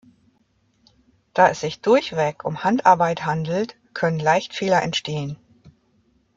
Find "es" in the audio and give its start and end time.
1.51-1.59